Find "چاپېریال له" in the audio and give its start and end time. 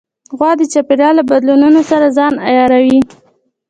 0.73-1.23